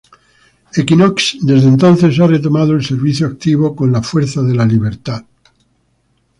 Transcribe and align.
Equinox 0.75 1.37
desde 1.43 1.67
entonces 1.67 2.19
ha 2.19 2.25
retomado 2.25 2.73
el 2.73 2.83
servicio 2.83 3.27
activo 3.27 3.75
con 3.75 3.91
la 3.91 4.01
Fuerza 4.01 4.41
de 4.41 4.55
la 4.55 4.65
Libertad. 4.65 5.23